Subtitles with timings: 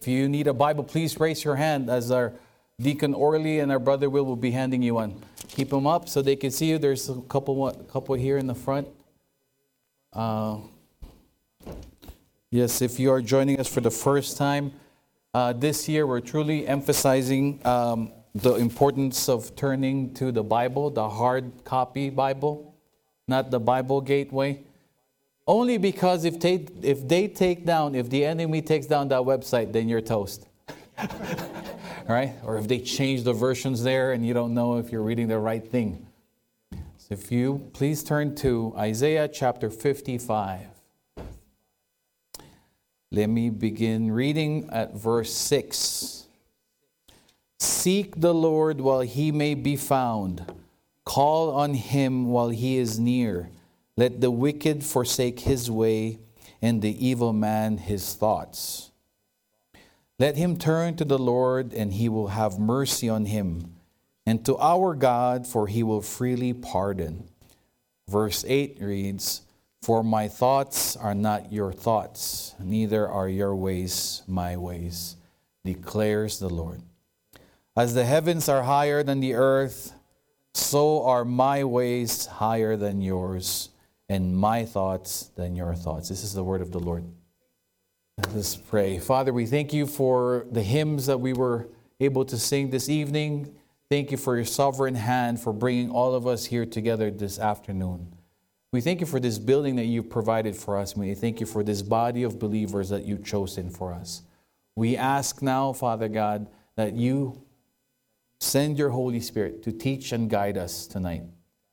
[0.00, 2.32] If you need a Bible, please raise your hand as our
[2.80, 5.22] Deacon Orly and our brother Will will be handing you one.
[5.48, 6.78] Keep them up so they can see you.
[6.78, 8.88] There's a couple, a couple here in the front.
[10.14, 10.60] Uh,
[12.50, 14.72] yes, if you are joining us for the first time
[15.34, 21.10] uh, this year, we're truly emphasizing um, the importance of turning to the Bible, the
[21.10, 22.74] hard copy Bible,
[23.28, 24.64] not the Bible Gateway.
[25.50, 29.72] Only because if they, if they take down, if the enemy takes down that website,
[29.72, 30.46] then you're toast.
[32.08, 32.36] right?
[32.44, 35.40] Or if they change the versions there and you don't know if you're reading the
[35.40, 36.06] right thing.
[36.98, 40.68] So if you please turn to Isaiah chapter 55.
[43.10, 46.28] Let me begin reading at verse 6.
[47.58, 50.44] Seek the Lord while he may be found,
[51.04, 53.50] call on him while he is near.
[54.00, 56.20] Let the wicked forsake his way,
[56.62, 58.92] and the evil man his thoughts.
[60.18, 63.74] Let him turn to the Lord, and he will have mercy on him,
[64.24, 67.28] and to our God, for he will freely pardon.
[68.08, 69.42] Verse 8 reads,
[69.82, 75.16] For my thoughts are not your thoughts, neither are your ways my ways,
[75.62, 76.80] declares the Lord.
[77.76, 79.92] As the heavens are higher than the earth,
[80.54, 83.68] so are my ways higher than yours
[84.10, 86.08] and my thoughts than your thoughts.
[86.08, 87.04] This is the word of the Lord.
[88.18, 88.98] Let us pray.
[88.98, 91.68] Father, we thank you for the hymns that we were
[92.00, 93.54] able to sing this evening.
[93.88, 98.12] Thank you for your sovereign hand for bringing all of us here together this afternoon.
[98.72, 100.96] We thank you for this building that you've provided for us.
[100.96, 104.22] We thank you for this body of believers that you've chosen for us.
[104.74, 107.44] We ask now, Father God, that you
[108.40, 111.22] send your Holy Spirit to teach and guide us tonight.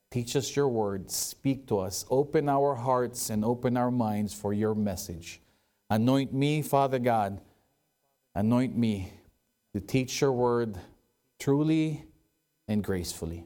[0.09, 4.53] Teach us your word, speak to us, open our hearts and open our minds for
[4.53, 5.41] your message.
[5.89, 7.41] Anoint me, Father God,
[8.33, 9.11] anoint me
[9.73, 10.77] to teach your word
[11.39, 12.05] truly
[12.67, 13.45] and gracefully.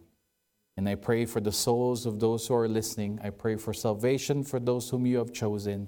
[0.78, 3.20] And I pray for the souls of those who are listening.
[3.24, 5.88] I pray for salvation for those whom you have chosen.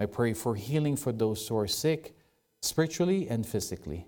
[0.00, 2.16] I pray for healing for those who are sick,
[2.60, 4.06] spiritually and physically.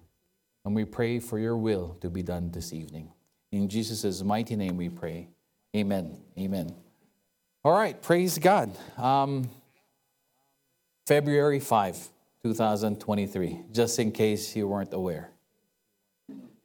[0.64, 3.12] And we pray for your will to be done this evening.
[3.52, 5.28] In Jesus' mighty name we pray.
[5.74, 6.16] Amen.
[6.38, 6.72] Amen.
[7.64, 8.70] All right, praise God.
[8.96, 9.50] Um,
[11.04, 12.08] February 5,
[12.44, 15.30] 2023, just in case you weren't aware.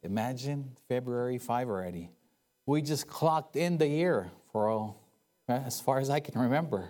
[0.03, 2.12] Imagine February 5 already.
[2.68, 5.02] We just clocked in the year for all,
[5.48, 6.90] as far as I can remember.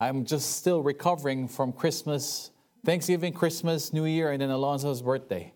[0.00, 2.52] I'm just still recovering from Christmas,
[2.86, 5.52] Thanksgiving, Christmas, New Year, and then Alonso's birthday.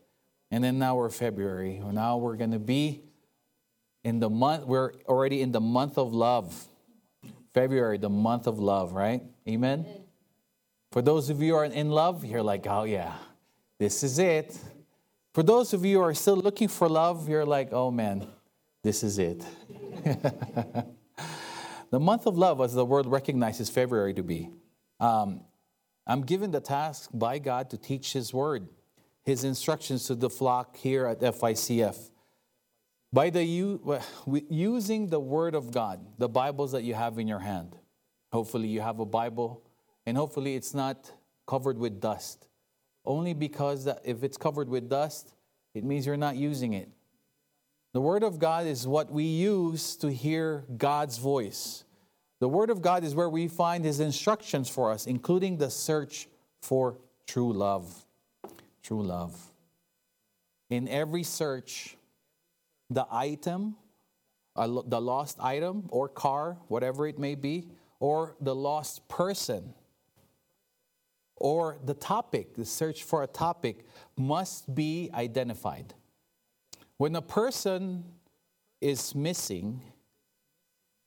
[0.50, 1.80] And then now we're February.
[1.92, 3.07] Now we're going to be
[4.04, 6.66] in the month, we're already in the month of love.
[7.52, 9.22] February, the month of love, right?
[9.48, 9.84] Amen?
[10.92, 13.14] For those of you who are in love, you're like, oh yeah,
[13.78, 14.56] this is it.
[15.34, 18.26] For those of you who are still looking for love, you're like, oh man,
[18.82, 19.44] this is it.
[21.90, 24.50] the month of love, as the world recognizes February to be,
[25.00, 25.42] um,
[26.06, 28.68] I'm given the task by God to teach His word,
[29.24, 32.10] His instructions to the flock here at FICF.
[33.12, 33.42] By the
[34.50, 37.74] using the Word of God, the Bibles that you have in your hand.
[38.32, 39.62] Hopefully, you have a Bible,
[40.04, 41.10] and hopefully, it's not
[41.46, 42.48] covered with dust.
[43.06, 45.32] Only because if it's covered with dust,
[45.74, 46.90] it means you're not using it.
[47.94, 51.84] The Word of God is what we use to hear God's voice.
[52.40, 56.28] The Word of God is where we find His instructions for us, including the search
[56.60, 58.04] for true love.
[58.82, 59.34] True love.
[60.68, 61.96] In every search,
[62.90, 63.76] the item,
[64.56, 67.68] the lost item or car, whatever it may be,
[68.00, 69.74] or the lost person,
[71.36, 75.94] or the topic, the search for a topic must be identified.
[76.96, 78.04] When a person
[78.80, 79.80] is missing,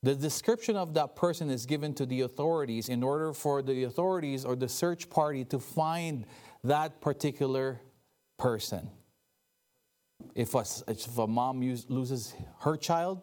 [0.04, 4.46] the description of that person is given to the authorities in order for the authorities
[4.46, 6.26] or the search party to find
[6.64, 7.82] that particular
[8.38, 8.90] person.
[10.36, 13.22] If a, if a mom use, loses her child,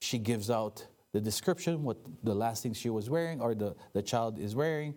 [0.00, 4.02] she gives out the description, what the last thing she was wearing or the, the
[4.02, 4.94] child is wearing.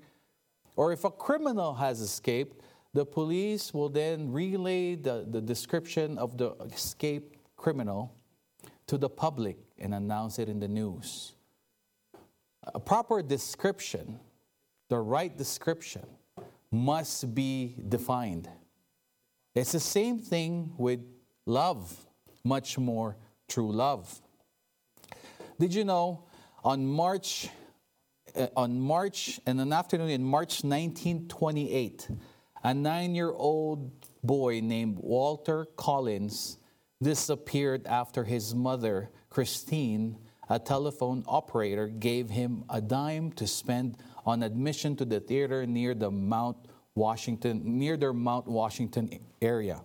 [0.76, 2.62] Or if a criminal has escaped,
[2.94, 8.16] the police will then relay the, the description of the escaped criminal
[8.88, 11.34] to the public and announce it in the news.
[12.74, 14.20] A proper description,
[14.90, 16.06] the right description,
[16.72, 18.50] must be defined.
[19.54, 21.00] It's the same thing with
[21.46, 22.06] love,
[22.44, 24.22] much more true love.
[25.60, 26.26] Did you know
[26.64, 27.50] on March
[28.36, 32.10] uh, on March in an afternoon in March 1928,
[32.64, 33.92] a 9-year-old
[34.24, 36.58] boy named Walter Collins
[37.02, 40.18] disappeared after his mother, Christine,
[40.50, 45.94] a telephone operator, gave him a dime to spend on admission to the theater near
[45.94, 46.58] the Mount
[46.96, 49.10] Washington, near their Mount Washington
[49.42, 49.82] area,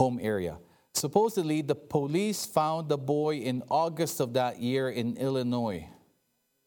[0.00, 0.56] home area.
[0.94, 5.86] Supposedly, the police found the boy in August of that year in Illinois.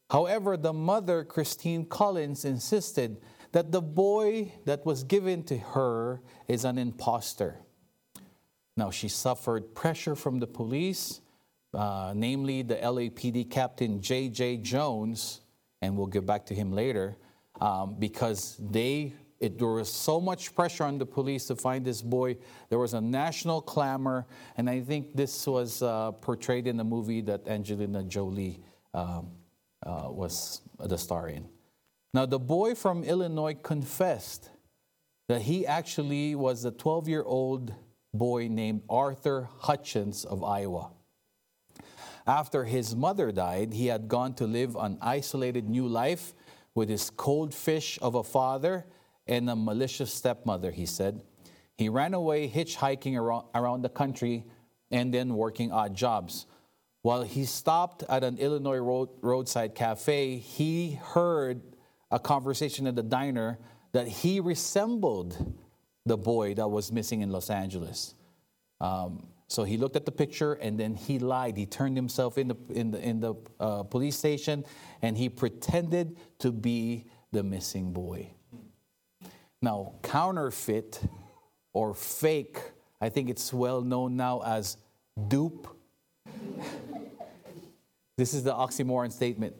[0.08, 3.20] However, the mother, Christine Collins, insisted
[3.50, 7.58] that the boy that was given to her is an impostor.
[8.76, 11.20] Now, she suffered pressure from the police,
[11.72, 14.58] uh, namely the LAPD captain J.J.
[14.58, 15.40] Jones,
[15.82, 17.16] and we'll get back to him later,
[17.60, 22.02] um, because they it, there was so much pressure on the police to find this
[22.02, 22.36] boy.
[22.68, 24.26] There was a national clamor,
[24.56, 28.60] and I think this was uh, portrayed in the movie that Angelina Jolie
[28.92, 29.32] um,
[29.84, 31.48] uh, was the star in.
[32.12, 34.50] Now, the boy from Illinois confessed
[35.28, 37.74] that he actually was a 12 year old
[38.12, 40.92] boy named Arthur Hutchins of Iowa.
[42.26, 46.32] After his mother died, he had gone to live an isolated new life
[46.74, 48.86] with his cold fish of a father
[49.26, 51.20] and a malicious stepmother, he said.
[51.76, 54.44] He ran away hitchhiking around, around the country
[54.90, 56.46] and then working odd jobs.
[57.02, 61.62] While he stopped at an Illinois road, roadside cafe, he heard
[62.10, 63.58] a conversation at the diner
[63.92, 65.54] that he resembled
[66.06, 68.14] the boy that was missing in Los Angeles.
[68.80, 71.56] Um, so he looked at the picture and then he lied.
[71.56, 74.64] He turned himself in the, in the, in the uh, police station
[75.02, 78.30] and he pretended to be the missing boy.
[79.64, 81.00] Now, counterfeit
[81.72, 82.58] or fake,
[83.00, 84.76] I think it's well known now as
[85.28, 85.66] dupe.
[88.18, 89.56] this is the oxymoron statement.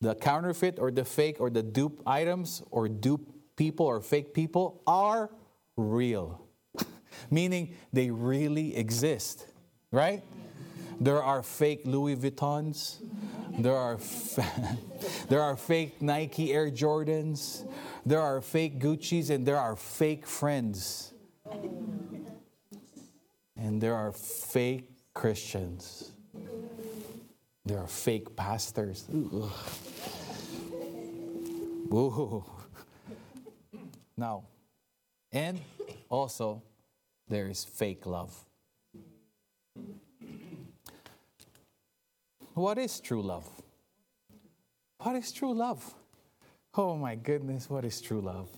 [0.00, 4.80] The counterfeit or the fake or the dupe items or dupe people or fake people
[4.86, 5.28] are
[5.76, 6.40] real,
[7.28, 9.44] meaning they really exist,
[9.90, 10.22] right?
[11.00, 12.98] There are fake Louis Vuittons.
[13.58, 13.98] There are,
[15.28, 17.66] there are fake Nike Air Jordans.
[18.06, 21.12] There are fake Gucci's and there are fake friends.
[23.56, 26.12] And there are fake Christians.
[27.64, 29.04] There are fake pastors.
[29.12, 29.50] Ooh.
[31.92, 32.44] Ooh.
[34.16, 34.44] Now,
[35.32, 35.60] and
[36.08, 36.62] also
[37.28, 38.34] there is fake love.
[42.58, 43.48] What is true love?
[44.98, 45.94] What is true love?
[46.74, 48.48] Oh my goodness, what is true love?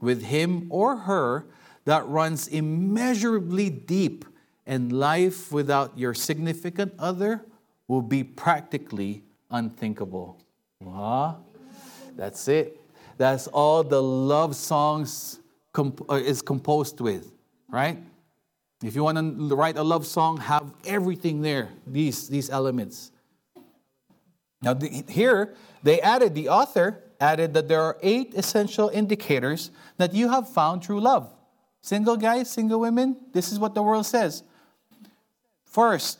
[0.00, 1.46] with him or her
[1.84, 4.24] that runs immeasurably deep,
[4.66, 7.44] and life without your significant other
[7.86, 10.38] will be practically unthinkable.
[10.80, 11.44] Wow.
[12.16, 12.80] That's it.
[13.18, 15.40] That's all the love songs
[15.72, 17.30] comp- uh, is composed with,
[17.68, 17.98] right?
[18.82, 23.12] If you want to write a love song, have everything there, these, these elements.
[24.62, 30.14] Now, the, here, they added the author, added that there are eight essential indicators that
[30.14, 31.32] you have found true love.
[31.80, 34.42] Single guys, single women, this is what the world says.
[35.64, 36.18] First,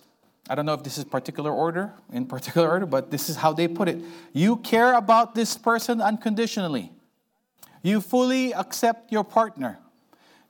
[0.49, 3.53] I don't know if this is particular order, in particular order, but this is how
[3.53, 3.99] they put it.
[4.33, 6.93] You care about this person unconditionally.
[7.83, 9.79] You fully accept your partner.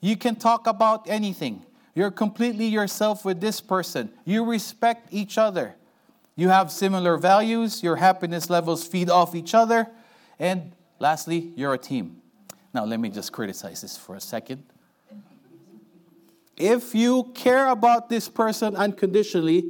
[0.00, 1.64] You can talk about anything.
[1.94, 4.10] You're completely yourself with this person.
[4.24, 5.76] You respect each other.
[6.36, 7.82] You have similar values.
[7.82, 9.88] Your happiness levels feed off each other.
[10.38, 12.20] And lastly, you're a team.
[12.72, 14.64] Now, let me just criticize this for a second.
[16.56, 19.64] If you care about this person unconditionally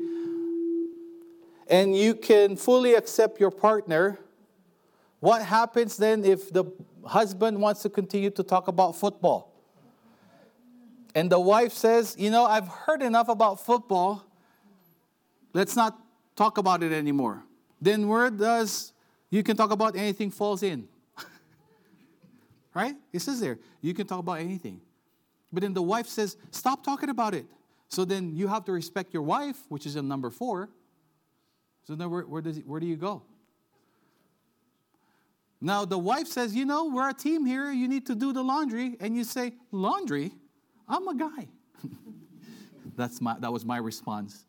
[1.69, 4.19] and you can fully accept your partner,
[5.21, 6.65] what happens then if the
[7.05, 9.53] husband wants to continue to talk about football?
[11.15, 14.25] And the wife says, You know, I've heard enough about football.
[15.53, 15.99] Let's not
[16.37, 17.45] talk about it anymore.
[17.81, 18.94] Then where does
[19.37, 20.87] you can talk about anything falls in?
[22.75, 22.95] right?
[23.13, 24.81] It says there, you can talk about anything.
[25.53, 27.47] But then the wife says, Stop talking about it.
[27.89, 30.69] So then you have to respect your wife, which is in number four.
[31.85, 33.23] So then where, where, does, where do you go?
[35.61, 37.73] Now the wife says, You know, we're a team here.
[37.73, 38.97] You need to do the laundry.
[39.01, 40.33] And you say, Laundry?
[40.89, 41.49] I'm a guy.
[42.97, 44.45] That's my, that was my response.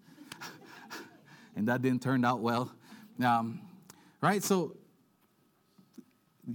[1.56, 2.72] and that didn't turn out well.
[3.24, 3.62] Um,
[4.22, 4.44] right?
[4.44, 4.76] So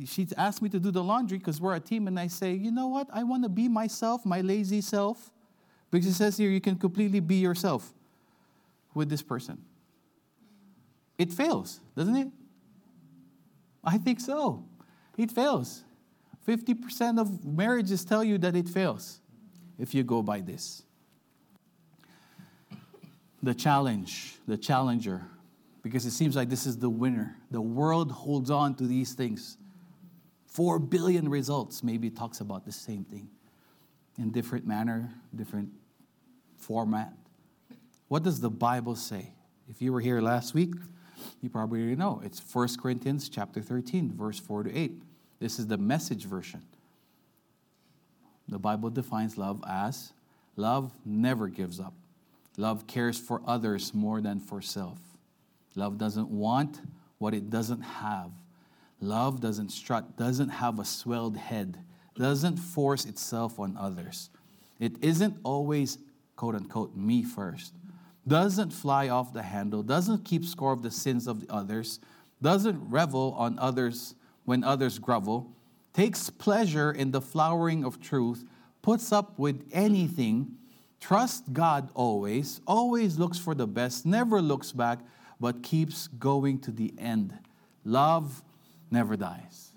[0.05, 2.71] she asked me to do the laundry because we're a team, and I say, you
[2.71, 3.09] know what?
[3.13, 5.31] I want to be myself, my lazy self.
[5.91, 7.93] Because it says here you can completely be yourself
[8.95, 9.59] with this person.
[11.19, 12.29] It fails, doesn't it?
[13.83, 14.65] I think so.
[15.19, 15.83] It fails.
[16.47, 19.21] 50% of marriages tell you that it fails
[19.79, 20.83] if you go by this.
[23.43, 25.27] The challenge, the challenger,
[25.83, 27.37] because it seems like this is the winner.
[27.51, 29.57] The world holds on to these things.
[30.47, 33.29] Four billion results maybe talks about the same thing
[34.19, 35.71] in different manner, different
[36.59, 37.13] format.
[38.09, 39.33] What does the Bible say?
[39.69, 40.75] If you were here last week,
[41.41, 42.21] you probably already know.
[42.25, 45.03] It's 1 Corinthians chapter 13, verse 4 to 8.
[45.39, 46.63] This is the message version.
[48.49, 50.13] The Bible defines love as
[50.57, 51.95] love never gives up.
[52.57, 54.99] Love cares for others more than for self.
[55.75, 56.81] Love doesn't want
[57.19, 58.31] what it doesn't have.
[59.01, 61.79] Love doesn't strut, doesn't have a swelled head,
[62.17, 64.31] doesn't force itself on others.
[64.79, 65.99] It isn't always,
[66.37, 67.75] quote unquote, me first.
[68.27, 72.01] Doesn't fly off the handle, doesn't keep score of the sins of the others,
[72.43, 75.53] doesn't revel on others when others grovel,
[75.93, 78.45] takes pleasure in the flowering of truth,
[78.83, 80.57] puts up with anything,
[81.01, 85.01] trusts God always, always looks for the best, never looks back,
[85.41, 87.37] but keeps going to the end.
[87.85, 88.43] Love
[88.91, 89.73] never dies.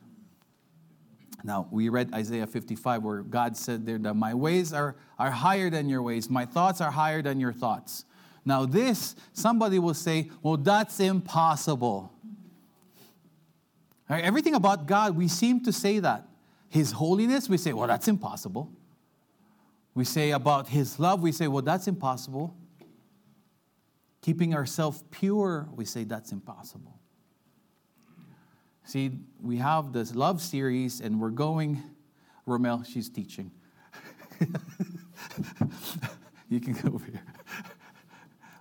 [1.44, 5.70] Now, we read Isaiah 55 where God said there that my ways are, are higher
[5.70, 8.06] than your ways, my thoughts are higher than your thoughts.
[8.46, 12.12] Now, this, somebody will say, well, that's impossible.
[14.10, 14.24] Right?
[14.24, 16.28] Everything about God, we seem to say that.
[16.70, 18.72] His holiness, we say, well, that's impossible.
[19.94, 22.56] We say about His love, we say, well, that's impossible.
[24.24, 26.98] Keeping ourselves pure, we say, that's impossible.
[28.86, 29.12] See,
[29.42, 31.84] we have this love series, and we're going,
[32.48, 33.52] Romel, she's teaching.
[36.50, 37.22] you can go over here.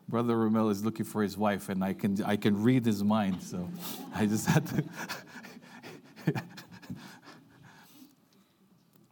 [0.09, 3.41] Brother Romel is looking for his wife, and I can, I can read his mind,
[3.41, 3.69] so
[4.17, 4.83] I just had to.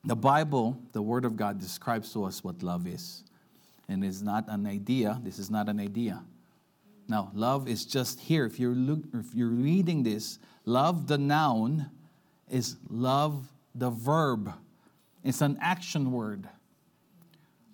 [0.04, 3.22] the Bible, the Word of God, describes to us what love is.
[3.88, 5.20] And it's not an idea.
[5.22, 6.24] This is not an idea.
[7.10, 8.46] Now, love is just here.
[8.46, 11.90] If you're, look, if you're reading this, love, the noun,
[12.48, 14.54] is love, the verb.
[15.24, 16.48] It's an action word.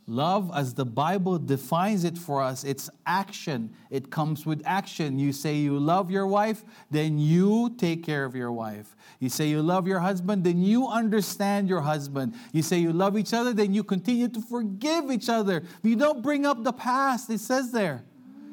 [0.07, 3.75] Love, as the Bible defines it for us, it's action.
[3.91, 5.19] It comes with action.
[5.19, 8.97] You say you love your wife, then you take care of your wife.
[9.21, 12.35] You say you love your husband, then you understand your husband.
[12.53, 15.63] You say you love each other, then you continue to forgive each other.
[15.83, 18.03] You don't bring up the past, it says there.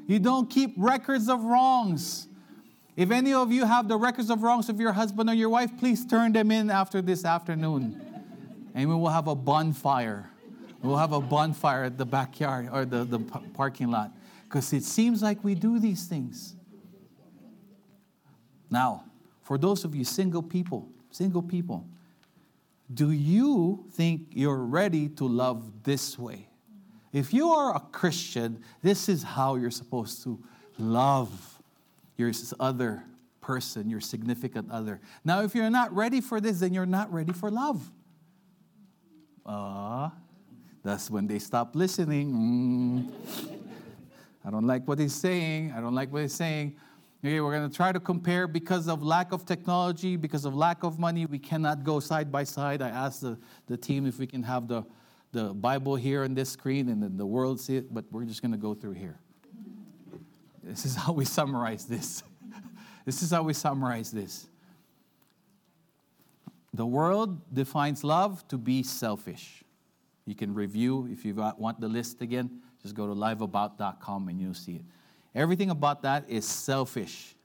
[0.07, 2.27] You don't keep records of wrongs.
[2.95, 5.72] If any of you have the records of wrongs of your husband or your wife,
[5.79, 8.00] please turn them in after this afternoon.
[8.75, 10.29] And we will have a bonfire
[10.83, 14.12] We'll have a bonfire at the backyard or the, the parking lot
[14.43, 16.55] because it seems like we do these things.
[18.69, 19.05] Now,
[19.43, 21.88] for those of you single people, single people,
[22.93, 26.50] do you think you're ready to love this way?
[27.13, 30.43] If you are a Christian, this is how you're supposed to
[30.79, 31.62] love
[32.17, 33.03] your other
[33.39, 35.00] person, your significant other.
[35.24, 37.91] Now, if you're not ready for this, then you're not ready for love.
[39.46, 40.10] Ah, uh,
[40.84, 42.34] that's when they stop listening.
[42.34, 43.60] Mm.
[44.46, 45.74] I don't like what he's saying.
[45.75, 46.75] I don't like what he's saying.
[47.24, 50.84] Okay, we're going to try to compare because of lack of technology, because of lack
[50.84, 51.25] of money.
[51.25, 52.82] We cannot go side by side.
[52.82, 54.84] I asked the, the team if we can have the,
[55.34, 58.42] the Bible here on this screen and then the world see it, but we're just
[58.42, 59.20] going to go through here.
[60.63, 62.24] This is how we summarize this.
[63.06, 64.48] this is how we summarize this.
[66.74, 69.63] The world defines love to be selfish.
[70.25, 72.62] You can review if you want the list again.
[72.82, 74.82] Just go to liveabout.com and you'll see it.
[75.36, 77.36] Everything about that is selfish.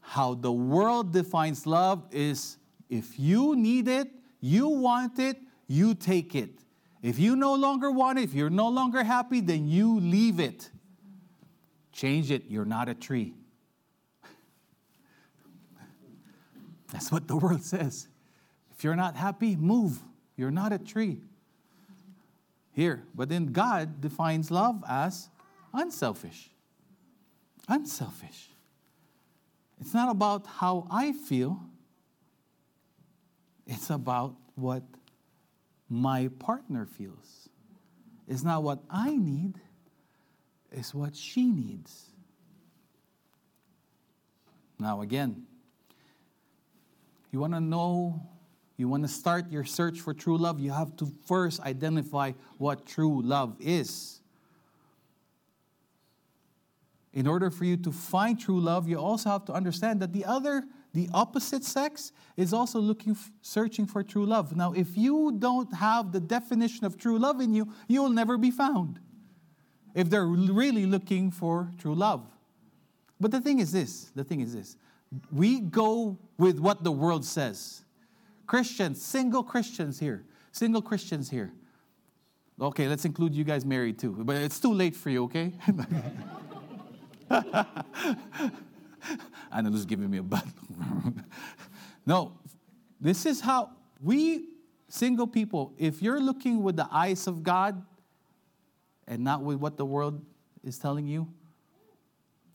[0.00, 2.56] How the world defines love is
[2.88, 6.63] if you need it, you want it, you take it.
[7.04, 10.70] If you no longer want it, if you're no longer happy, then you leave it.
[11.92, 13.34] Change it, you're not a tree.
[16.90, 18.08] That's what the world says.
[18.70, 19.98] If you're not happy, move.
[20.34, 21.20] You're not a tree
[22.72, 23.02] here.
[23.14, 25.28] But then God defines love as
[25.74, 26.48] unselfish.
[27.68, 28.48] Unselfish.
[29.78, 31.60] It's not about how I feel,
[33.66, 34.84] it's about what
[35.94, 37.48] my partner feels.
[38.26, 39.54] It's not what I need,
[40.72, 42.10] it's what she needs.
[44.78, 45.46] Now, again,
[47.30, 48.20] you want to know
[48.76, 52.86] you want to start your search for true love, you have to first identify what
[52.86, 54.20] true love is.
[57.12, 60.24] In order for you to find true love, you also have to understand that the
[60.24, 64.56] other, the opposite sex, is also looking, searching for true love.
[64.56, 68.38] Now, if you don't have the definition of true love in you, you will never
[68.38, 69.00] be found.
[69.94, 72.26] If they're really looking for true love.
[73.20, 74.76] But the thing is this the thing is this
[75.32, 77.84] we go with what the world says.
[78.46, 81.52] Christians, single Christians here, single Christians here.
[82.60, 85.52] Okay, let's include you guys married too, but it's too late for you, okay?
[89.70, 90.44] This giving me a butt.
[92.06, 92.38] no,
[93.00, 94.44] this is how we
[94.94, 97.82] single people, if you're looking with the eyes of God
[99.08, 100.24] and not with what the world
[100.62, 101.28] is telling you,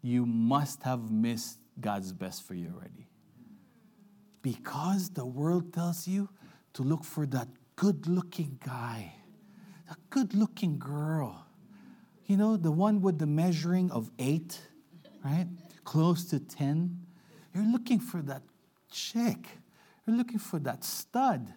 [0.01, 3.07] you must have missed God's best for you already.
[4.41, 6.29] Because the world tells you
[6.73, 9.13] to look for that good looking guy,
[9.89, 11.45] that good looking girl.
[12.25, 14.61] You know, the one with the measuring of eight,
[15.25, 15.47] right?
[15.83, 16.97] Close to 10.
[17.53, 18.43] You're looking for that
[18.91, 19.47] chick.
[20.05, 21.53] You're looking for that stud.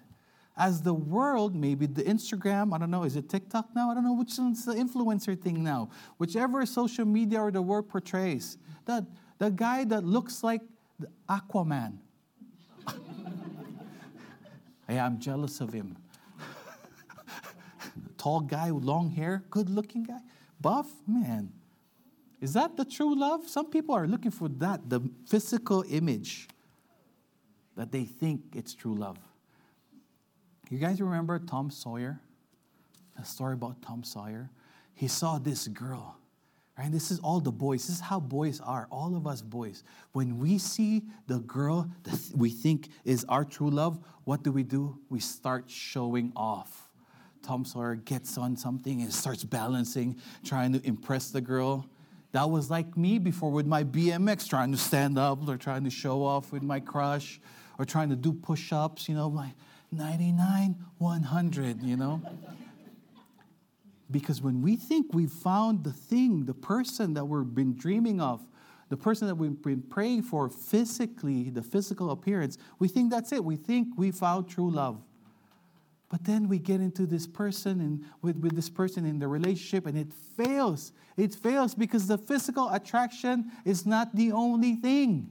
[0.56, 3.90] As the world, maybe the Instagram, I don't know, is it TikTok now?
[3.90, 5.88] I don't know which one's the influencer thing now.
[6.18, 8.58] Whichever social media or the world portrays.
[8.84, 9.04] That
[9.38, 10.60] the guy that looks like
[10.98, 11.98] the Aquaman
[14.88, 15.96] hey, I'm jealous of him.
[18.18, 20.18] Tall guy with long hair, good looking guy,
[20.60, 21.52] buff, man.
[22.42, 23.48] Is that the true love?
[23.48, 26.48] Some people are looking for that, the physical image
[27.74, 29.16] that they think it's true love.
[30.68, 32.20] You guys remember Tom Sawyer?
[33.18, 34.50] A story about Tom Sawyer?
[34.94, 36.18] He saw this girl
[36.78, 36.90] Right?
[36.90, 37.86] This is all the boys.
[37.86, 39.84] This is how boys are, all of us boys.
[40.12, 44.62] When we see the girl that we think is our true love, what do we
[44.62, 44.98] do?
[45.10, 46.88] We start showing off.
[47.42, 51.86] Tom Sawyer gets on something and starts balancing, trying to impress the girl.
[52.32, 55.90] That was like me before with my BMX, trying to stand up or trying to
[55.90, 57.40] show off with my crush
[57.78, 59.52] or trying to do push ups, you know, like
[59.92, 62.22] 99, 100, you know.
[64.10, 68.44] Because when we think we've found the thing, the person that we've been dreaming of,
[68.88, 73.44] the person that we've been praying for physically, the physical appearance, we think that's it.
[73.44, 75.02] We think we found true love.
[76.12, 79.86] But then we get into this person and with, with this person in the relationship
[79.86, 80.92] and it fails.
[81.16, 85.30] It fails because the physical attraction is not the only thing.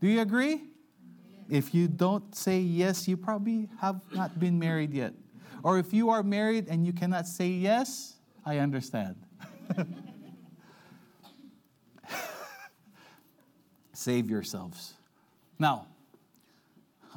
[0.00, 0.62] Do you agree?
[1.50, 5.12] If you don't say yes, you probably have not been married yet.
[5.62, 8.14] Or if you are married and you cannot say yes,
[8.46, 9.16] I understand.
[13.92, 14.94] Save yourselves.
[15.58, 15.88] Now,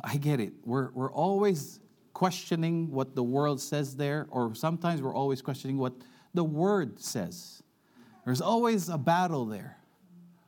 [0.03, 0.51] I get it.
[0.65, 1.79] We're, we're always
[2.15, 5.93] questioning what the world says there, or sometimes we're always questioning what
[6.33, 7.61] the word says.
[8.23, 9.77] There's always a battle there.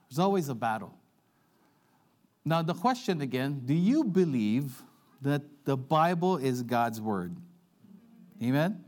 [0.09, 0.97] There's always a battle.
[2.45, 4.81] Now, the question again do you believe
[5.21, 7.35] that the Bible is God's word?
[8.41, 8.81] Amen?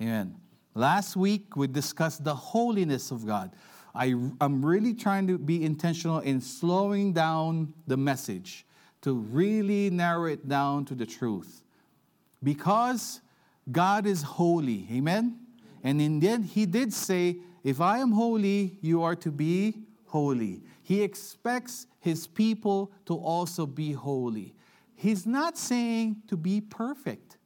[0.00, 0.34] Amen.
[0.74, 3.54] Last week, we discussed the holiness of God.
[3.94, 8.66] I, I'm really trying to be intentional in slowing down the message
[9.02, 11.62] to really narrow it down to the truth.
[12.42, 13.20] Because
[13.70, 14.88] God is holy.
[14.90, 15.38] Amen?
[15.82, 19.74] And in the end, He did say, If I am holy, you are to be
[20.06, 20.62] holy.
[20.82, 24.54] He expects His people to also be holy.
[24.94, 27.38] He's not saying to be perfect.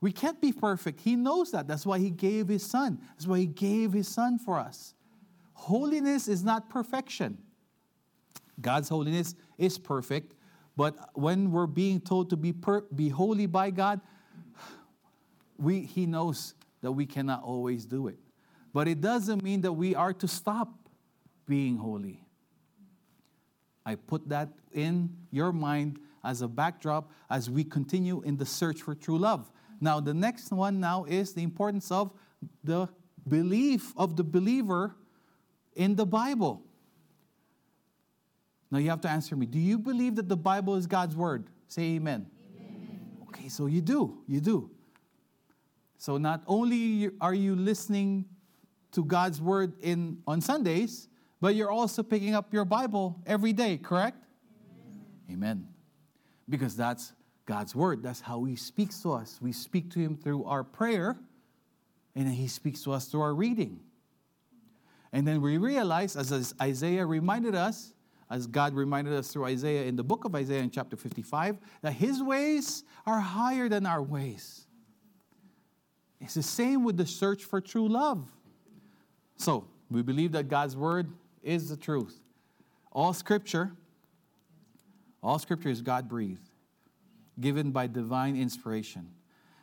[0.00, 1.00] We can't be perfect.
[1.00, 1.66] He knows that.
[1.66, 2.98] That's why He gave His Son.
[3.10, 4.94] That's why He gave His Son for us.
[5.54, 7.38] Holiness is not perfection.
[8.60, 10.33] God's holiness is perfect,
[10.76, 14.00] but when we're being told to be, per, be holy by God,
[15.58, 18.18] we, He knows that we cannot always do it.
[18.72, 20.68] But it doesn't mean that we are to stop
[21.46, 22.20] being holy.
[23.86, 28.82] I put that in your mind as a backdrop as we continue in the search
[28.82, 29.50] for true love.
[29.80, 32.12] Now, the next one now is the importance of
[32.64, 32.88] the
[33.28, 34.96] belief of the believer
[35.76, 36.63] in the Bible.
[38.74, 39.46] Now, you have to answer me.
[39.46, 41.46] Do you believe that the Bible is God's word?
[41.68, 42.26] Say amen.
[42.58, 43.00] amen.
[43.28, 44.18] Okay, so you do.
[44.26, 44.68] You do.
[45.96, 48.24] So not only are you listening
[48.90, 51.06] to God's word in on Sundays,
[51.40, 54.24] but you're also picking up your Bible every day, correct?
[55.30, 55.54] Amen.
[55.54, 55.68] Amen.
[56.48, 57.12] Because that's
[57.46, 58.02] God's word.
[58.02, 59.38] That's how he speaks to us.
[59.40, 61.16] We speak to him through our prayer,
[62.16, 63.78] and then he speaks to us through our reading.
[65.12, 67.93] And then we realize, as Isaiah reminded us,
[68.30, 71.92] as God reminded us through Isaiah in the book of Isaiah in chapter 55, that
[71.92, 74.66] his ways are higher than our ways.
[76.20, 78.30] It's the same with the search for true love.
[79.36, 81.08] So, we believe that God's word
[81.42, 82.18] is the truth.
[82.92, 83.72] All scripture,
[85.22, 86.48] all scripture is God breathed,
[87.40, 89.10] given by divine inspiration,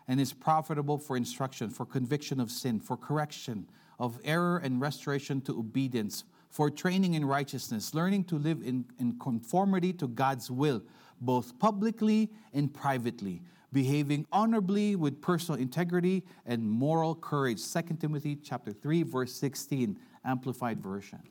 [0.07, 3.67] and is profitable for instruction, for conviction of sin, for correction
[3.99, 9.17] of error, and restoration to obedience, for training in righteousness, learning to live in, in
[9.17, 10.83] conformity to God's will,
[11.19, 13.41] both publicly and privately
[13.73, 17.61] behaving honorably with personal integrity and moral courage.
[17.71, 21.21] 2 Timothy chapter 3 verse 16 amplified version.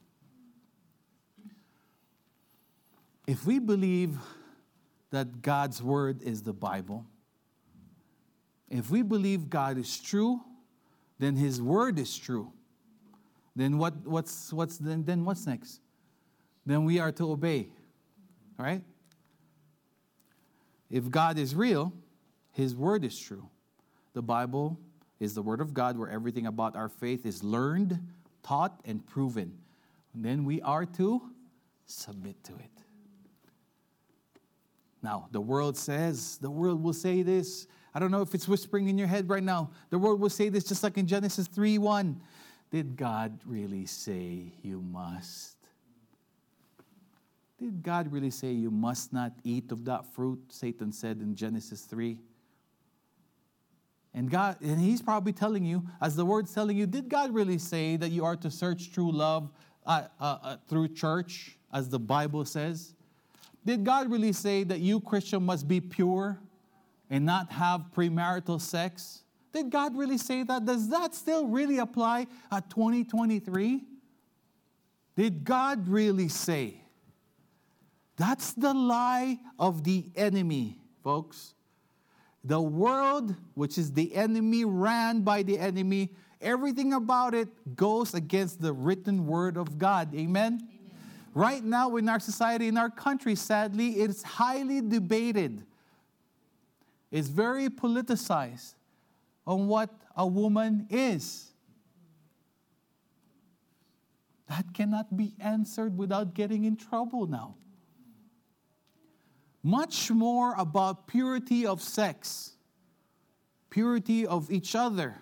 [3.26, 4.16] If we believe
[5.10, 7.04] that God's word is the Bible,
[8.68, 10.40] if we believe God is true,
[11.18, 12.52] then his word is true.
[13.56, 15.80] Then what, what's, what's, then, then what's next?
[16.64, 17.68] Then we are to obey,
[18.58, 18.82] right?
[20.90, 21.92] If God is real,
[22.52, 23.48] his word is true.
[24.12, 24.78] The Bible
[25.20, 27.98] is the word of God where everything about our faith is learned,
[28.42, 29.58] taught, and proven.
[30.14, 31.22] Then we are to
[31.86, 32.70] submit to it.
[35.02, 37.66] Now, the world says, the world will say this.
[37.94, 39.70] I don't know if it's whispering in your head right now.
[39.90, 42.20] The world will say this just like in Genesis 3 1.
[42.70, 45.56] Did God really say you must?
[47.58, 50.40] Did God really say you must not eat of that fruit?
[50.48, 52.18] Satan said in Genesis 3.
[54.14, 57.58] And God, and He's probably telling you, as the word's telling you, did God really
[57.58, 59.50] say that you are to search true love
[59.86, 62.94] uh, uh, uh, through church, as the Bible says?
[63.64, 66.40] Did God really say that you, Christian, must be pure
[67.10, 69.22] and not have premarital sex?
[69.52, 70.64] Did God really say that?
[70.64, 73.82] Does that still really apply at 2023?
[75.16, 76.80] Did God really say?
[78.16, 81.54] That's the lie of the enemy, folks.
[82.44, 86.10] The world, which is the enemy, ran by the enemy,
[86.40, 90.14] everything about it goes against the written word of God.
[90.14, 90.26] Amen?
[90.26, 90.68] Amen?
[91.34, 95.64] Right now, in our society, in our country, sadly, it's highly debated.
[97.10, 98.74] It's very politicized
[99.46, 101.52] on what a woman is.
[104.48, 107.56] That cannot be answered without getting in trouble now
[109.62, 112.52] much more about purity of sex,
[113.68, 115.16] purity of each other,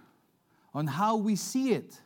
[0.73, 1.99] on how we see it.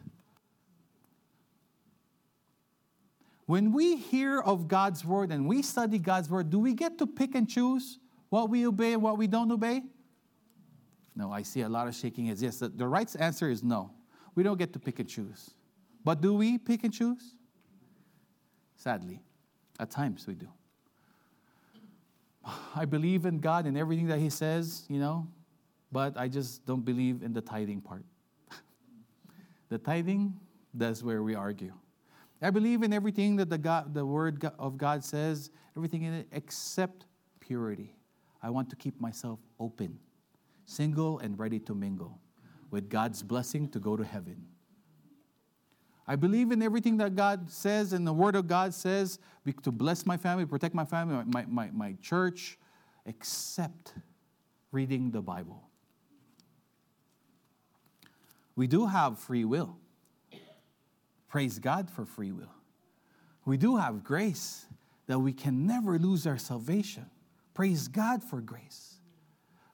[3.47, 7.07] When we hear of God's word and we study God's word, do we get to
[7.07, 7.99] pick and choose
[8.31, 9.83] what we obey and what we don't obey?
[11.15, 12.43] No, I see a lot of shaking heads.
[12.43, 13.91] Yes, the, the right answer is no.
[14.35, 15.51] We don't get to pick and choose.
[16.05, 17.37] But do we pick and choose?
[18.77, 19.21] Sadly,
[19.79, 20.49] at times we do.
[22.75, 25.29] I believe in God and everything that He says, you know,
[25.91, 28.05] but I just don't believe in the tithing part.
[29.69, 30.39] the tithing,
[30.75, 31.73] that's where we argue.
[32.41, 36.29] I believe in everything that the, God, the Word of God says, everything in it
[36.33, 37.05] except
[37.39, 37.95] purity.
[38.43, 39.99] I want to keep myself open,
[40.65, 42.19] single and ready to mingle
[42.71, 44.47] with God's blessing to go to heaven.
[46.07, 49.19] I believe in everything that God says and the Word of God says
[49.63, 52.59] to bless my family, protect my family, my, my, my church,
[53.07, 53.95] except
[54.73, 55.63] reading the Bible.
[58.57, 59.77] We do have free will.
[61.29, 62.53] Praise God for free will.
[63.45, 64.67] We do have grace
[65.07, 67.07] that we can never lose our salvation.
[67.55, 68.92] Praise God for grace.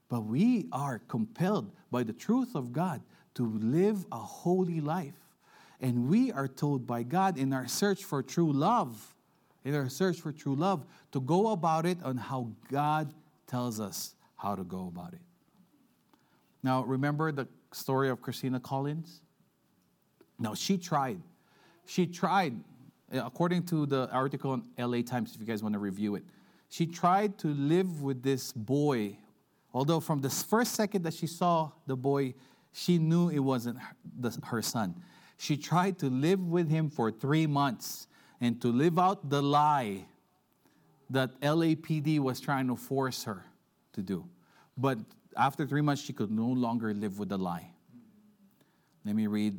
[0.08, 3.02] But we are compelled by the truth of God
[3.34, 5.14] to live a holy life.
[5.80, 9.14] And we are told by God in our search for true love,
[9.64, 13.12] in our search for true love, to go about it on how God
[13.46, 15.20] tells us how to go about it.
[16.62, 19.20] Now, remember the story of Christina Collins?
[20.38, 21.20] Now, she tried.
[21.86, 22.54] She tried,
[23.12, 26.24] according to the article in LA Times, if you guys want to review it,
[26.68, 29.16] she tried to live with this boy.
[29.72, 32.34] Although, from the first second that she saw the boy,
[32.72, 33.78] she knew it wasn't
[34.44, 34.94] her son.
[35.36, 38.06] She tried to live with him for three months
[38.40, 40.04] and to live out the lie
[41.10, 43.44] that LAPD was trying to force her
[43.92, 44.24] to do.
[44.76, 44.98] But
[45.36, 47.70] after three months, she could no longer live with the lie.
[49.04, 49.58] Let me read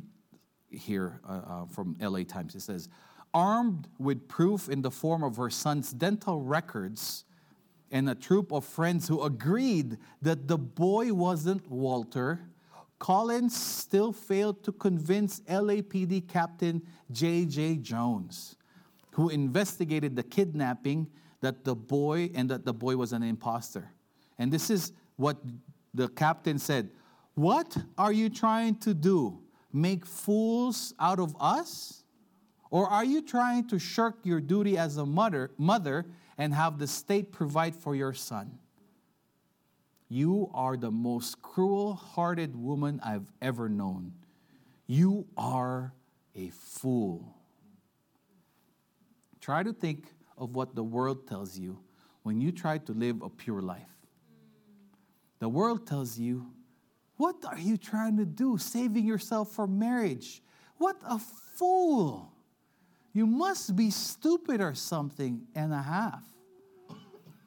[0.70, 2.54] here uh, uh, from LA Times.
[2.54, 2.88] It says,
[3.32, 7.24] armed with proof in the form of her son's dental records
[7.90, 12.40] and a troop of friends who agreed that the boy wasn't Walter,
[12.98, 17.78] Collins still failed to convince LAPD Captain J.J.
[17.78, 18.56] Jones,
[19.12, 21.08] who investigated the kidnapping,
[21.40, 23.90] that the boy and that the boy was an impostor.
[24.38, 25.38] And this is what
[25.94, 26.90] the captain said
[27.34, 29.40] What are you trying to do?
[29.72, 32.04] Make fools out of us?
[32.70, 36.06] Or are you trying to shirk your duty as a mother, mother
[36.40, 38.58] and have the state provide for your son?
[40.08, 44.14] You are the most cruel hearted woman I've ever known.
[44.86, 45.92] You are
[46.34, 47.36] a fool.
[49.42, 50.06] Try to think
[50.38, 51.78] of what the world tells you
[52.22, 53.94] when you try to live a pure life.
[55.40, 56.46] The world tells you,
[57.18, 58.56] What are you trying to do?
[58.56, 60.42] Saving yourself for marriage.
[60.78, 62.32] What a fool!
[63.12, 66.29] You must be stupid or something and a half.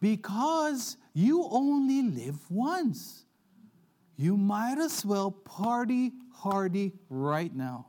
[0.04, 3.24] Because you only live once.
[4.18, 7.88] You might as well party hardy right now.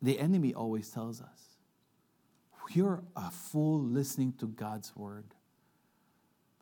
[0.00, 1.58] The enemy always tells us,
[2.70, 5.34] You're a fool listening to God's word.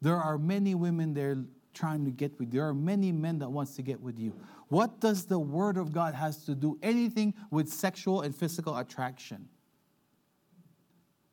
[0.02, 1.36] There are many women there
[1.72, 2.58] trying to get with you.
[2.58, 4.34] There are many men that wants to get with you.
[4.70, 9.48] What does the word of God has to do anything with sexual and physical attraction?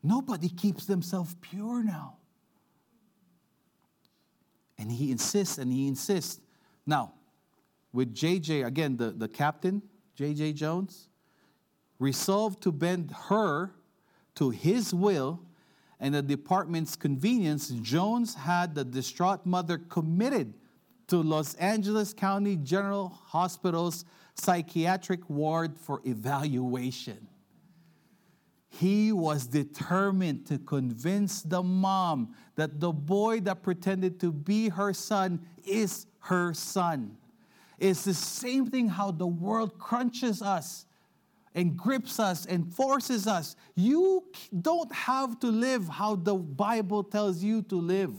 [0.06, 2.18] Nobody keeps themselves pure now.
[4.78, 6.40] And he insists and he insists.
[6.86, 7.14] Now,
[7.92, 9.82] with JJ, again, the, the captain,
[10.20, 11.08] JJ Jones,
[11.98, 13.72] resolved to bend her
[14.36, 15.40] to his will
[16.00, 20.54] and the department's convenience, Jones had the distraught mother committed
[21.08, 27.28] to Los Angeles County General Hospital's psychiatric ward for evaluation.
[28.80, 34.94] He was determined to convince the mom that the boy that pretended to be her
[34.94, 37.16] son is her son.
[37.80, 40.86] It's the same thing how the world crunches us
[41.54, 43.56] and grips us and forces us.
[43.76, 44.26] You
[44.62, 48.14] don't have to live how the Bible tells you to live.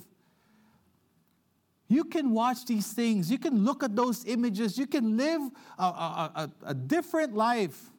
[1.89, 5.43] You can watch these things, you can look at those images, you can live
[5.79, 7.91] a, a, a, a different life.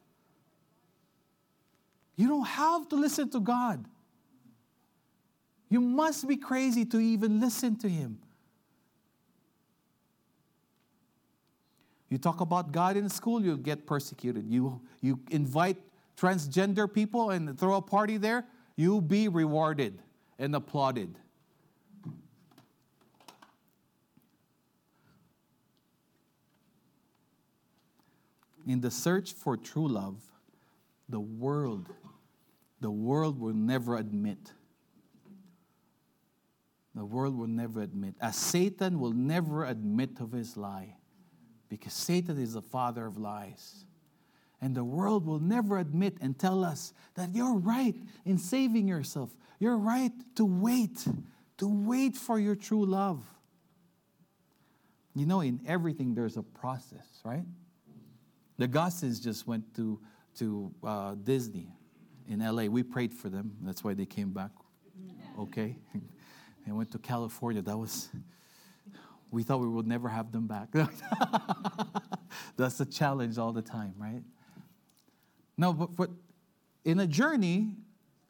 [2.18, 3.84] You don't have to listen to God.
[5.68, 8.18] You must be crazy to even listen to Him.
[12.10, 14.50] You talk about God in school, you'll get persecuted.
[14.50, 15.76] You, you invite
[16.16, 20.02] transgender people and throw a party there, you'll be rewarded
[20.40, 21.14] and applauded.
[28.66, 30.20] In the search for true love,
[31.08, 31.88] the world,
[32.80, 34.52] the world will never admit.
[36.94, 38.14] The world will never admit.
[38.20, 40.96] As Satan will never admit of his lie
[41.68, 43.84] because Satan is the father of lies.
[44.60, 49.30] And the world will never admit and tell us that you're right in saving yourself.
[49.60, 51.06] You're right to wait,
[51.58, 53.24] to wait for your true love.
[55.14, 57.44] You know, in everything, there's a process, right?
[58.56, 60.00] The Gossens just went to,
[60.38, 61.77] to uh, Disney
[62.28, 62.64] in LA.
[62.64, 63.56] We prayed for them.
[63.62, 64.50] That's why they came back
[65.38, 65.76] okay.
[66.66, 67.62] they went to California.
[67.62, 68.10] That was
[69.30, 70.68] we thought we would never have them back.
[72.56, 74.22] That's the challenge all the time, right?
[75.58, 76.10] No, but, but
[76.84, 77.76] in a journey,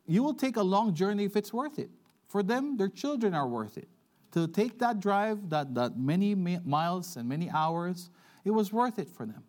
[0.07, 1.91] you will take a long journey if it's worth it.
[2.27, 3.89] For them, their children are worth it.
[4.33, 8.11] To take that drive, that, that many miles and many hours,
[8.45, 9.45] it was worth it for them.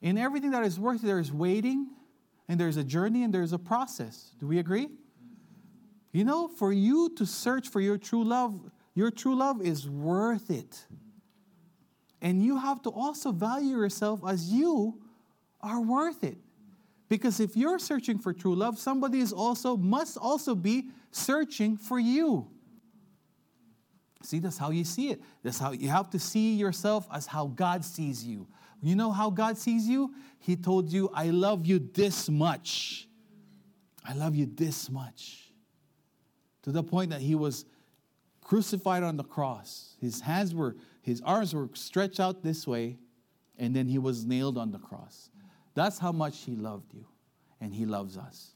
[0.00, 1.88] In everything that is worth it, there is waiting,
[2.48, 4.32] and there's a journey, and there's a process.
[4.38, 4.88] Do we agree?
[6.12, 10.50] You know, for you to search for your true love, your true love is worth
[10.50, 10.84] it.
[12.22, 15.00] And you have to also value yourself as you
[15.60, 16.38] are worth it.
[17.08, 21.98] Because if you're searching for true love, somebody is also must also be searching for
[21.98, 22.48] you.
[24.22, 25.20] See, that's how you see it.
[25.42, 28.48] That's how you have to see yourself as how God sees you.
[28.86, 30.14] You know how God sees you?
[30.38, 33.08] He told you, I love you this much.
[34.04, 35.52] I love you this much.
[36.62, 37.64] To the point that he was
[38.42, 39.96] crucified on the cross.
[40.00, 42.98] His hands were, his arms were stretched out this way,
[43.58, 45.30] and then he was nailed on the cross.
[45.74, 47.06] That's how much he loved you,
[47.60, 48.52] and he loves us.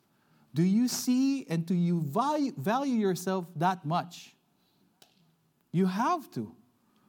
[0.55, 2.53] Do you see and do you value,
[2.97, 4.35] yourself that much?
[5.73, 6.53] You have to.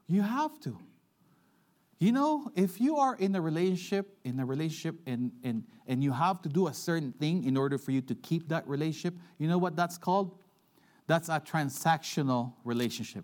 [0.08, 0.78] You have to.
[2.02, 6.12] You know, if you are in a relationship, in a relationship, and, and, and you
[6.12, 9.48] have to do a certain thing in order for you to keep that relationship, you
[9.48, 10.36] know what that's called?
[11.06, 13.24] That's a transactional relationship.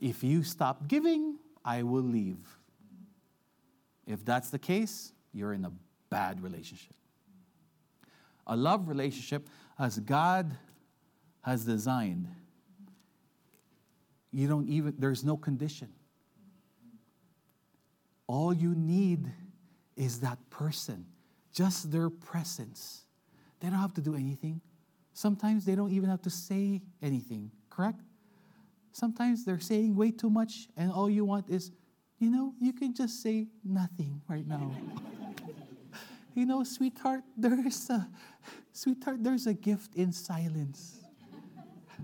[0.00, 2.40] If you stop giving, I will leave.
[4.08, 5.70] If that's the case, you're in a
[6.10, 6.96] bad relationship.
[8.48, 10.56] A love relationship, as God
[11.42, 12.26] has designed,
[14.32, 15.90] you don't even, there's no condition.
[18.28, 19.32] All you need
[19.96, 21.06] is that person,
[21.52, 23.02] just their presence.
[23.58, 24.60] They don't have to do anything.
[25.14, 28.00] Sometimes they don't even have to say anything, correct?
[28.92, 31.72] Sometimes they're saying way too much, and all you want is,
[32.18, 34.70] you know, you can just say nothing right now.
[36.34, 38.08] you know, sweetheart, there's a
[38.72, 40.98] sweetheart, there's a gift in silence.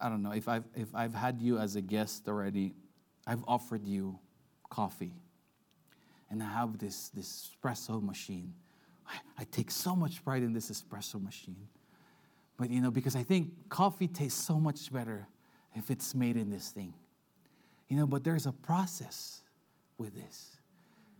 [0.00, 2.74] I don't know if I've if I've had you as a guest already,
[3.26, 4.18] I've offered you
[4.70, 5.12] coffee.
[6.30, 8.52] And I have this, this espresso machine.
[9.06, 11.68] I, I take so much pride in this espresso machine.
[12.56, 15.26] But you know, because I think coffee tastes so much better
[15.74, 16.94] if it's made in this thing.
[17.88, 19.42] You know, but there's a process
[19.98, 20.56] with this.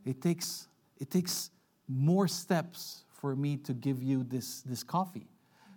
[0.04, 1.50] It takes it takes
[1.88, 5.26] more steps for me to give you this, this coffee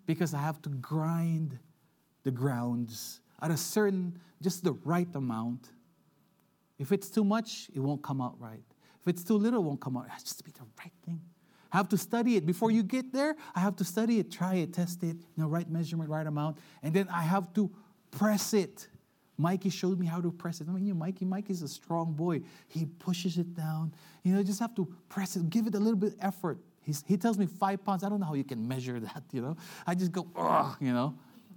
[0.05, 1.57] because I have to grind
[2.23, 5.69] the grounds at a certain, just the right amount.
[6.79, 8.63] If it's too much, it won't come out right.
[9.01, 10.05] If it's too little, it won't come out.
[10.05, 11.21] It has to be the right thing.
[11.71, 12.45] I have to study it.
[12.45, 15.47] Before you get there, I have to study it, try it, test it, you know,
[15.47, 16.57] right measurement, right amount.
[16.81, 17.69] And then I have to
[18.09, 18.87] press it.
[19.37, 20.67] Mikey showed me how to press it.
[20.67, 22.41] I mean, you know, Mikey, Mikey's a strong boy.
[22.67, 23.93] He pushes it down.
[24.23, 26.59] You know, you just have to press it, give it a little bit of effort.
[26.81, 28.03] He's, he tells me five pounds.
[28.03, 29.55] I don't know how you can measure that, you know.
[29.85, 31.13] I just go, ugh, you know.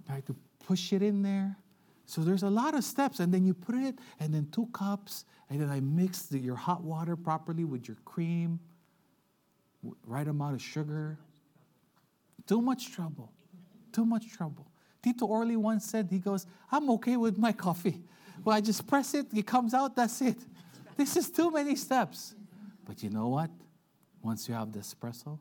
[0.07, 1.57] I have to push it in there.
[2.05, 5.25] So there's a lot of steps, and then you put it, and then two cups,
[5.49, 8.59] and then I mix the, your hot water properly with your cream
[10.05, 11.17] right amount of sugar.
[12.47, 13.31] Too much trouble.
[13.91, 14.67] Too much trouble.
[15.01, 18.01] Tito Orly once said, he goes, I'm okay with my coffee.
[18.43, 20.37] Well, I just press it, it comes out, that's it.
[20.95, 22.35] This is too many steps.
[22.85, 23.49] But you know what?
[24.21, 25.39] Once you have the espresso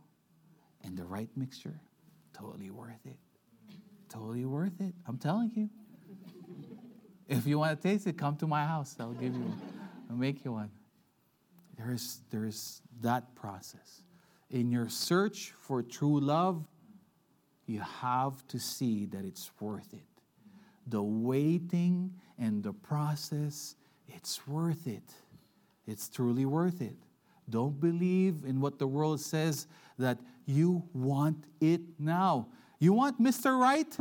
[0.83, 1.81] and the right mixture,
[2.33, 3.17] totally worth it.
[4.09, 4.95] Totally worth it.
[5.07, 5.71] I'm telling you.
[7.33, 8.97] If you want to taste it, come to my house.
[9.01, 9.61] I'll give you one.
[10.11, 10.71] I'll make you one.
[11.77, 14.03] There is, there is that process
[14.53, 16.65] in your search for true love,
[17.67, 20.05] you have to see that it's worth it.
[20.87, 25.15] The waiting and the process, it's worth it.
[25.87, 26.97] It's truly worth it.
[27.49, 29.67] Don't believe in what the world says
[29.99, 32.49] that you want it now.
[32.79, 33.59] You want Mr.
[33.59, 33.97] Right?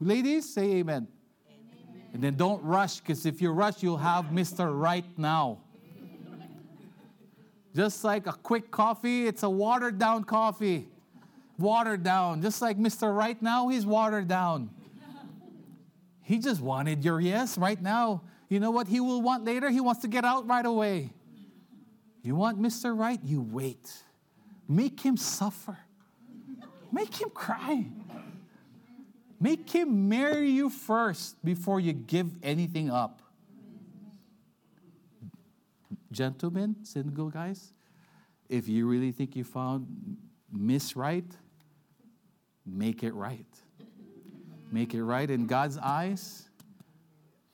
[0.00, 1.08] Ladies, say amen.
[2.14, 4.72] And then don't rush, because if you rush, you'll have Mr.
[4.72, 5.58] Right now.
[7.74, 10.86] Just like a quick coffee, it's a watered down coffee.
[11.58, 12.40] Watered down.
[12.40, 13.14] Just like Mr.
[13.14, 14.70] Right now, he's watered down.
[16.22, 18.22] He just wanted your yes right now.
[18.48, 19.68] You know what he will want later?
[19.68, 21.10] He wants to get out right away.
[22.22, 22.96] You want Mr.
[22.96, 23.18] Right?
[23.24, 23.92] You wait.
[24.68, 25.78] Make him suffer.
[26.92, 27.86] Make him cry.
[29.44, 33.20] Make him marry you first before you give anything up
[36.14, 37.72] gentlemen, single guys,
[38.48, 40.16] if you really think you found
[40.50, 41.26] Miss Right,
[42.64, 43.44] make it right.
[44.72, 46.48] Make it right in God's eyes.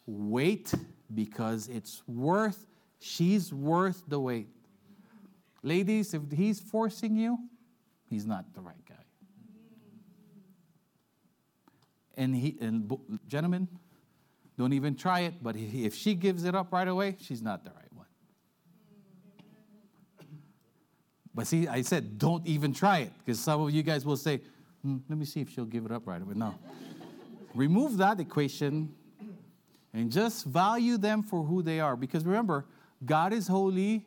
[0.07, 0.73] Wait
[1.15, 2.67] because it's worth,
[2.99, 4.49] she's worth the wait.
[5.63, 7.39] Ladies, if he's forcing you,
[8.09, 8.90] he's not the right guy.
[12.17, 12.93] And he and
[13.29, 13.69] gentlemen,
[14.59, 17.71] don't even try it, but if she gives it up right away, she's not the
[17.71, 18.07] right one.
[21.35, 24.41] But see, I said, don't even try it, because some of you guys will say,
[24.83, 26.35] hmm, let me see if she'll give it up right away.
[26.37, 26.55] No.
[27.55, 28.95] Remove that equation
[29.93, 31.97] and just value them for who they are.
[31.97, 32.67] Because remember,
[33.05, 34.07] God is holy,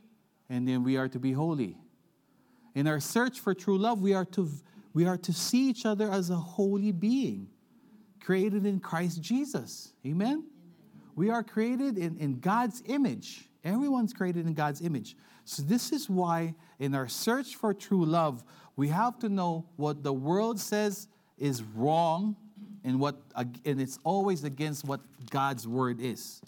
[0.49, 1.77] and then we are to be holy.
[2.75, 4.49] In our search for true love, we are to,
[4.93, 7.47] we are to see each other as a holy being,
[8.24, 9.93] created in Christ Jesus.
[10.05, 10.28] Amen?
[10.28, 10.43] Amen.
[11.15, 13.49] We are created in, in God's image.
[13.63, 15.15] Everyone's created in God's image.
[15.45, 18.43] So, this is why, in our search for true love,
[18.76, 21.07] we have to know what the world says
[21.38, 22.36] is wrong
[22.84, 26.41] and, what, and it's always against what God's word is.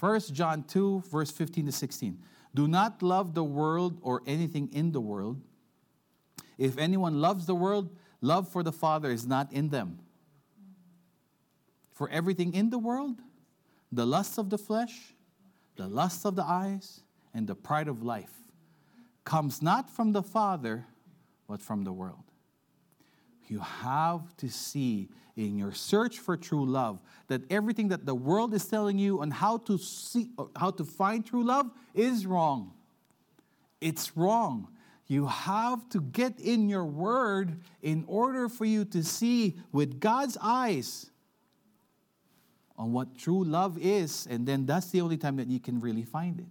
[0.00, 2.18] 1 John 2, verse 15 to 16.
[2.54, 5.40] Do not love the world or anything in the world.
[6.58, 10.00] If anyone loves the world, love for the Father is not in them.
[11.96, 13.22] For everything in the world,
[13.90, 15.14] the lust of the flesh,
[15.76, 17.00] the lust of the eyes,
[17.32, 18.34] and the pride of life
[19.24, 20.84] comes not from the Father,
[21.48, 22.24] but from the world.
[23.48, 28.52] You have to see in your search for true love that everything that the world
[28.52, 32.74] is telling you on how to see how to find true love is wrong.
[33.80, 34.68] It's wrong.
[35.06, 40.36] You have to get in your word in order for you to see with God's
[40.42, 41.10] eyes
[42.78, 46.04] on what true love is, and then that's the only time that you can really
[46.04, 46.46] find it.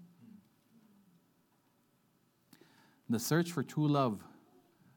[3.09, 4.23] The search for true love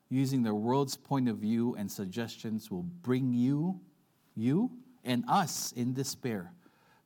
[0.08, 3.78] using the world's point of view and suggestions will bring you,
[4.34, 4.70] you,
[5.04, 6.52] and us in despair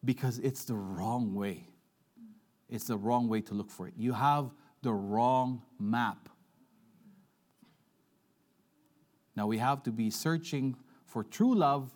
[0.05, 1.67] because it's the wrong way.
[2.69, 3.95] It's the wrong way to look for it.
[3.97, 4.51] You have
[4.83, 6.29] the wrong map.
[9.37, 11.91] Now we have to be searching for true love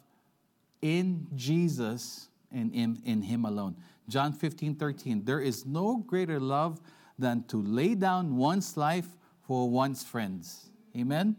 [0.87, 3.77] in Jesus and in, in Him alone.
[4.09, 5.25] John 15, 13.
[5.25, 6.81] There is no greater love
[7.19, 9.09] than to lay down one's life
[9.43, 10.71] for one's friends.
[10.97, 11.35] Amen?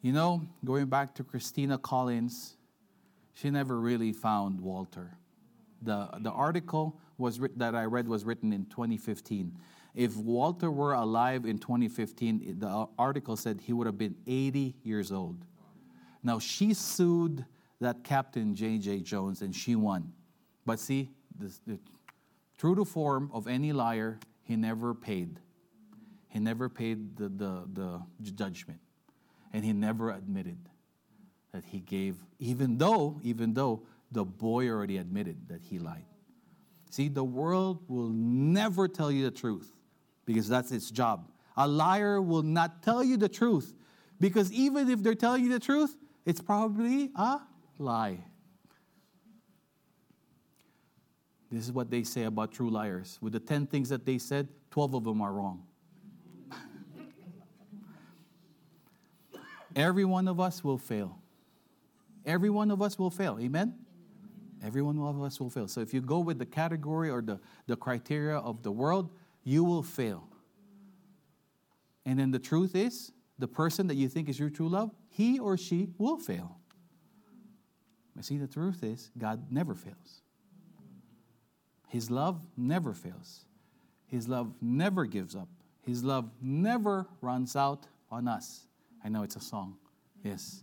[0.00, 2.56] You know, going back to Christina Collins,
[3.32, 5.12] she never really found Walter.
[5.80, 9.56] The, the article was that I read was written in 2015.
[9.94, 15.12] If Walter were alive in 2015, the article said he would have been 80 years
[15.12, 15.44] old.
[16.24, 17.44] Now, she sued
[17.82, 19.00] that captain, J.J.
[19.00, 20.12] Jones, and she won.
[20.64, 21.78] But see, this, the,
[22.58, 25.38] true to form of any liar, he never paid.
[26.28, 28.80] He never paid the, the, the judgment.
[29.52, 30.58] And he never admitted
[31.52, 36.04] that he gave, even though, even though the boy already admitted that he lied.
[36.90, 39.72] See, the world will never tell you the truth
[40.24, 41.30] because that's its job.
[41.56, 43.74] A liar will not tell you the truth
[44.20, 47.40] because even if they're telling you the truth, it's probably a
[47.82, 48.24] lie.
[51.50, 53.18] This is what they say about true liars.
[53.20, 55.64] With the 10 things that they said, 12 of them are wrong.
[59.76, 61.18] Every one of us will fail.
[62.24, 63.38] Every one of us will fail.
[63.40, 63.74] Amen?
[64.64, 65.66] Every one of us will fail.
[65.68, 69.10] So if you go with the category or the, the criteria of the world,
[69.44, 70.28] you will fail.
[72.06, 75.38] And then the truth is, the person that you think is your true love, he
[75.38, 76.58] or she will fail.
[78.14, 80.22] But see, the truth is, God never fails.
[81.88, 83.44] His love never fails.
[84.06, 85.48] His love never gives up.
[85.82, 88.66] His love never runs out on us.
[89.04, 89.76] I know it's a song.
[90.22, 90.62] Yes.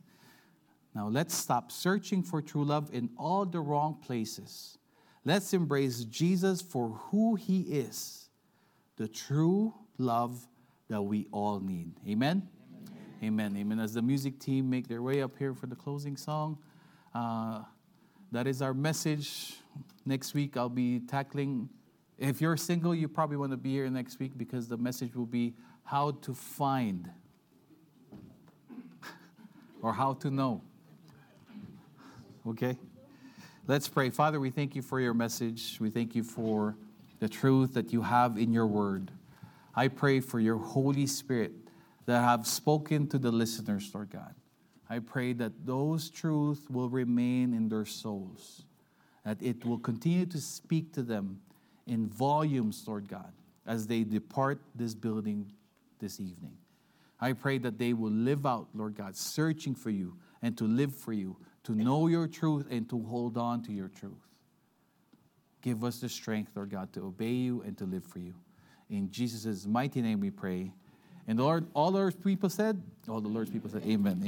[0.95, 4.77] Now let's stop searching for true love in all the wrong places.
[5.25, 8.29] Let's embrace Jesus for who he is
[8.97, 10.47] the true love
[10.89, 11.93] that we all need.
[12.07, 12.47] Amen?
[13.23, 13.53] Amen.
[13.53, 13.57] Amen.
[13.57, 13.79] Amen.
[13.79, 16.57] As the music team make their way up here for the closing song,
[17.13, 17.63] uh,
[18.31, 19.55] that is our message.
[20.05, 21.69] Next week, I'll be tackling.
[22.17, 25.25] If you're single, you probably want to be here next week because the message will
[25.25, 25.53] be
[25.83, 27.09] how to find
[29.81, 30.61] or how to know.
[32.47, 32.77] Okay?
[33.67, 34.09] Let's pray.
[34.09, 35.77] Father, we thank you for your message.
[35.79, 36.75] We thank you for
[37.19, 39.11] the truth that you have in your word.
[39.75, 41.51] I pray for your Holy Spirit
[42.05, 44.33] that have spoken to the listeners, Lord God.
[44.89, 48.63] I pray that those truths will remain in their souls,
[49.23, 51.41] that it will continue to speak to them
[51.85, 53.31] in volumes, Lord God,
[53.67, 55.51] as they depart this building
[55.99, 56.57] this evening.
[57.21, 60.95] I pray that they will live out, Lord God, searching for you and to live
[60.95, 64.25] for you, to know your truth and to hold on to your truth.
[65.61, 68.33] Give us the strength, Lord God, to obey you and to live for you.
[68.89, 70.71] In Jesus' mighty name we pray.
[71.27, 74.21] And the Lord, all Lord's people said, all the Lord's people said, Amen.